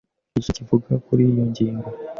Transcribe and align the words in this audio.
igice 0.29 0.51
kivuga 0.57 0.91
kuri 1.05 1.21
iyo 1.29 1.43
ngingo 1.49 1.87